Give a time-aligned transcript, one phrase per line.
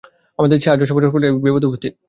[0.39, 1.93] আমাদের দেশে আর্যসমাজী সম্প্রদায়ের মধ্যে এই বিবাদ উপস্থিত।